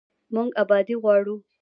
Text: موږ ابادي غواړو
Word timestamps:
موږ 0.33 0.49
ابادي 0.63 0.95
غواړو 1.01 1.35